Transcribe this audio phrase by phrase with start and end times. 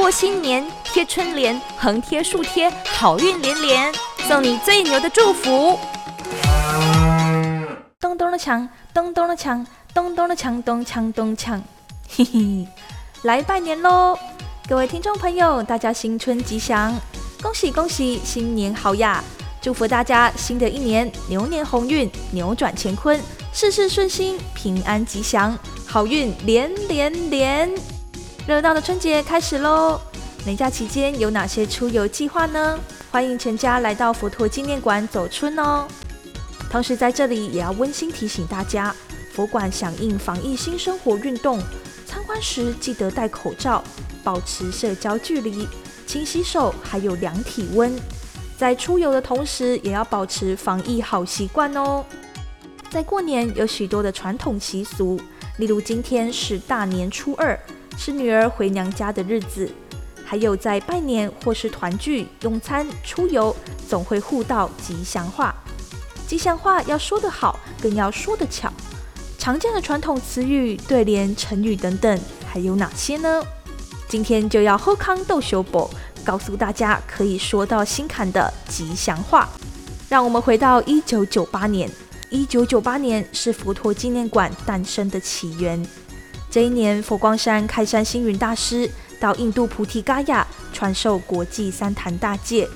[0.00, 3.92] 过新年，贴春联，横贴竖贴，好运连连，
[4.26, 5.78] 送你最牛的祝福。
[8.00, 11.60] 咚咚的锵，咚咚的锵，咚咚的锵，咚锵咚锵，
[12.08, 12.66] 嘿嘿，
[13.24, 14.18] 来拜年喽！
[14.66, 16.98] 各位听众朋友，大家新春吉祥，
[17.42, 19.22] 恭喜恭喜，新年好呀！
[19.60, 23.20] 祝福大家新的一年牛年鸿运，扭转乾坤，
[23.52, 27.70] 事事顺心，平安吉祥，好运连连连！
[28.46, 30.00] 热闹的春节开始喽！
[30.44, 32.78] 年假期间有哪些出游计划呢？
[33.10, 35.86] 欢迎全家来到佛陀纪念馆走春哦！
[36.70, 38.94] 同时在这里也要温馨提醒大家，
[39.32, 41.60] 佛馆响应防疫新生活运动，
[42.06, 43.84] 参观时记得戴口罩，
[44.24, 45.68] 保持社交距离，
[46.06, 47.94] 勤洗手，还有量体温。
[48.56, 52.04] 在出游的同时，也要保持防疫好习惯哦。
[52.88, 55.20] 在过年有许多的传统习俗，
[55.58, 57.58] 例如今天是大年初二，
[57.96, 59.68] 是女儿回娘家的日子；
[60.24, 63.54] 还有在拜年或是团聚、用餐、出游，
[63.88, 65.54] 总会互道吉祥话。
[66.26, 68.72] 吉祥话要说得好，更要说得巧。
[69.38, 73.42] 常见的传统词语、对联、成语等等，还有哪些呢？
[74.08, 75.88] 今天就要喝康豆修补。
[76.22, 79.48] 告诉大家可以说到心坎的吉祥话。
[80.08, 81.90] 让我们回到一九九八年，
[82.28, 85.82] 一九九八年是佛陀纪念馆诞生的起源。
[86.50, 92.68] 这一年，佛光山开山星云大师到印度菩提伽亚传授国际三坛大戒。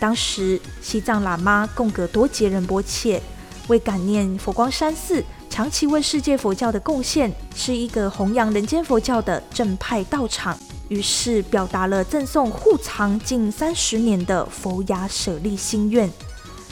[0.00, 3.22] 当时，西藏喇嘛贡格多杰仁波切
[3.68, 10.58] 为感念佛光山寺长期为世界佛教的贡献，是一个弘扬人间佛教的正派道场。
[10.88, 16.10] 于是表达了赠送护藏近三十年的佛牙舍利心愿，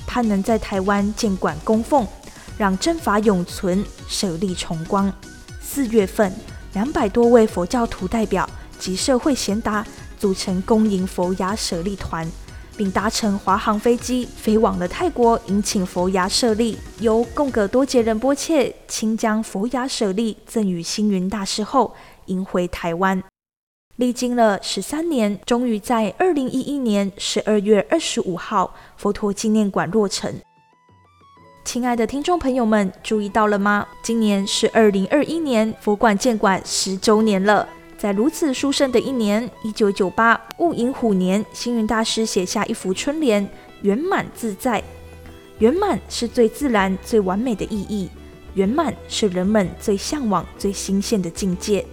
[0.09, 2.05] 盼能在台湾建馆供奉，
[2.56, 5.12] 让真法永存，舍利重光。
[5.70, 6.33] 四月份，
[6.72, 9.86] 两百多位佛教徒代表及社会贤达
[10.19, 12.27] 组成公营佛牙舍利团，
[12.74, 23.23] 并搭乘华航飞机飞往了泰国，迎请佛牙舍利，由贡格多杰仁波切亲将佛牙舍利赠予星云大师后，迎回台湾。
[23.96, 30.35] 历经了十三年，终于在二零一一年十二月二十五号，佛陀纪念馆落成。
[31.68, 33.86] 亲爱的听众朋友们，注意到了吗？
[34.02, 37.68] 今年是二零二一年佛馆建馆十周年了。
[37.98, 43.46] 在如此殊胜的一年，一九九八戊寅虎年，星云大师写下一幅春联
[43.84, 44.83] ：“圆满自在。”
[45.61, 48.08] 圆满是最自然、最完美的意义，
[48.55, 51.85] 圆满是人们最向往、最新鲜的境界。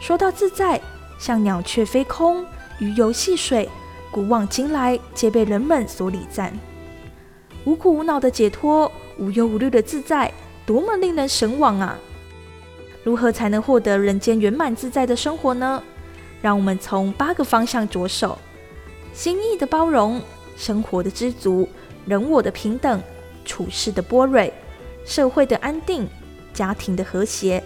[0.00, 0.80] 说到自在。
[1.18, 2.46] 像鸟雀飞空、
[2.78, 3.68] 鱼游戏水、
[4.12, 6.56] 古往今来皆被人们所礼赞。
[7.64, 10.32] 无苦无恼的解脱，无忧无虑的自在，
[10.66, 11.98] 多么令人神往啊！
[13.04, 15.82] 如何才能获得人间圆满自在的生活呢？
[16.40, 18.38] 让我们从八个方向着手：
[19.12, 20.20] 心意的包容、
[20.56, 21.68] 生活的知足、
[22.06, 23.02] 人我的平等、
[23.44, 24.52] 处事的波蕊、
[25.04, 26.08] 社会的安定、
[26.52, 27.62] 家庭的和谐、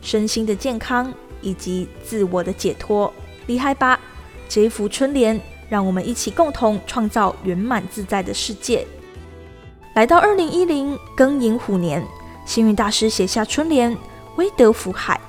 [0.00, 1.12] 身心的健康。
[1.42, 3.10] 以及自我的解脱，
[3.46, 3.98] 厉害吧？
[4.46, 5.40] 这一幅春联，
[5.70, 8.86] 让我们一起共同创造圆满自在的世界。
[9.94, 12.06] 来到二零一零庚寅虎年，
[12.44, 13.96] 幸运大师写下春联：
[14.36, 15.20] 威德福海。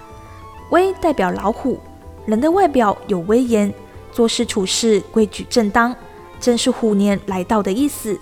[0.70, 1.80] 威代表老虎，
[2.28, 3.74] 人的外表有威严，
[4.12, 5.96] 做事处事规矩正当，
[6.40, 8.18] 正是虎年来到的意思。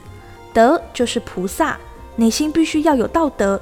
[0.53, 1.77] 德就是菩萨，
[2.16, 3.61] 内心必须要有道德，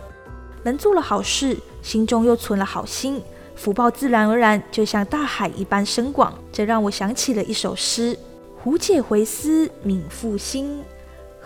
[0.62, 3.20] 人做了好事，心中又存了好心。
[3.56, 8.16] 福报自然而然就像大海一般深广，这让我想起了一首诗：
[8.62, 10.84] 胡解回思悯父心，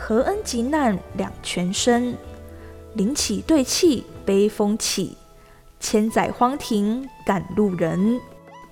[0.03, 2.17] 何恩急难两全身。
[2.95, 5.16] 灵起对气悲风起，
[5.79, 8.19] 千载荒亭赶路人。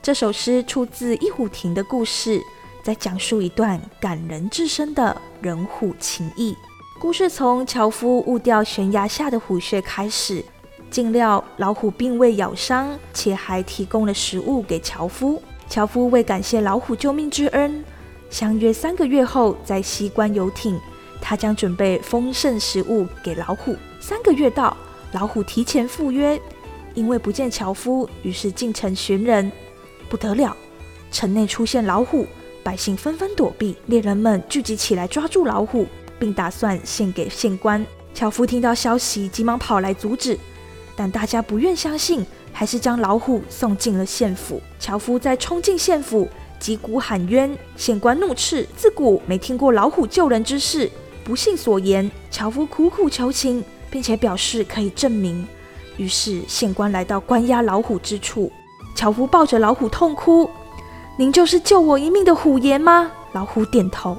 [0.01, 2.41] 这首诗出自《一虎亭》的故事，
[2.83, 6.57] 在讲述一段感人至深的人虎情谊。
[6.99, 10.43] 故事从樵夫误掉悬崖下的虎穴开始。
[10.89, 15.39] 尽料老虎并未咬伤，且还提供了食物给樵夫。
[15.69, 17.85] 樵夫为感谢老虎救命之恩，
[18.31, 20.79] 相约三个月后在西关游艇，
[21.21, 23.75] 他将准备丰盛食物给老虎。
[23.99, 24.75] 三个月到，
[25.11, 26.39] 老虎提前赴约，
[26.93, 29.51] 因为不见樵夫，于是进城寻人。
[30.09, 30.55] 不得了，
[31.11, 32.25] 城内出现老虎，
[32.63, 35.85] 百姓纷纷躲避，猎人们聚集起来抓住老虎，
[36.17, 37.85] 并打算献给县官。
[38.13, 40.37] 樵夫听到消息，急忙跑来阻止。
[40.95, 44.61] 但大家不愿相信，还是将老虎送进了县府。
[44.79, 46.27] 樵夫在冲进县府，
[46.59, 47.55] 击鼓喊冤。
[47.77, 50.89] 县官怒斥：自古没听过老虎救人之事，
[51.29, 52.09] 不信所言。
[52.31, 55.47] 樵夫苦苦求情，并且表示可以证明。
[55.95, 58.51] 于是县官来到关押老虎之处，
[58.95, 60.49] 樵夫抱着老虎痛哭。
[61.19, 63.11] 您就是救我一命的虎爷吗？
[63.33, 64.17] 老虎点头。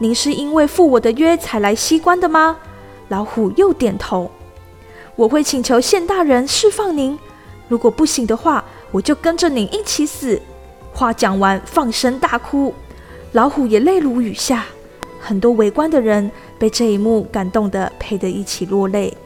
[0.00, 2.56] 您是因为赴我的约才来西关的吗？
[3.10, 4.28] 老虎又点头。
[5.14, 7.16] 我会请求县大人释放您，
[7.68, 10.42] 如果不行的话，我就跟着您一起死。
[10.92, 12.74] 话讲完，放声大哭，
[13.30, 14.66] 老虎也泪如雨下。
[15.20, 19.16] 很多围观的人被这一幕感动得陪得一起落泪。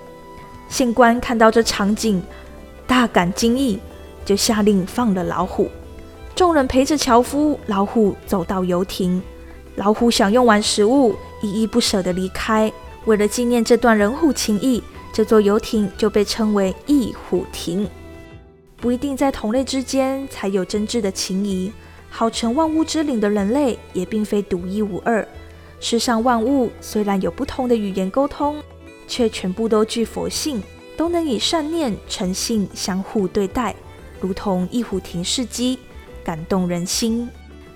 [0.69, 2.21] 县官看到这场景，
[2.87, 3.79] 大感惊异，
[4.25, 5.71] 就下令放了老虎。
[6.35, 9.23] 众人陪着樵夫、老虎走到游艇。
[9.77, 12.73] 老虎享用完食物，依依不舍地离开。
[13.05, 14.83] 为了纪念这段人虎情谊，
[15.13, 17.89] 这座游艇就被称为一虎亭。
[18.77, 21.73] 不一定在同类之间才有真挚的情谊，
[22.11, 25.27] 号称万物之灵的人类也并非独一无二。
[25.85, 28.57] 世上万物虽然有不同的语言沟通，
[29.07, 30.63] 却全部都具佛性，
[30.97, 33.77] 都能以善念、诚信相互对待，
[34.19, 35.79] 如同一虎停事迹，
[36.25, 37.29] 感动人心。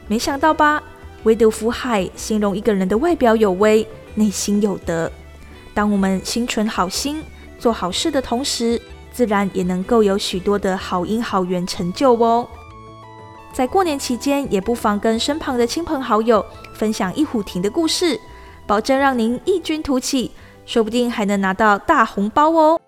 [0.06, 0.82] 没想到吧？
[1.25, 5.12] 唯独福海形容一个人的外表有威，内心有德。
[5.75, 7.22] 当我们心存好心，
[7.58, 8.81] 做好事的同时，
[9.12, 12.49] 自然也能够有许多的好因好缘成就哦。
[13.52, 18.18] 在过年期间，也不妨跟身旁的亲朋好友分享一虎亭的故事，
[18.66, 20.30] 保证让您异军突起，
[20.64, 22.80] 说不定还能拿到大红包哦。